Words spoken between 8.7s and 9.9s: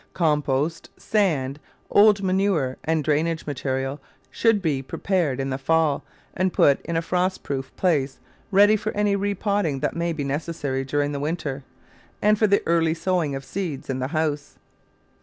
for any repotting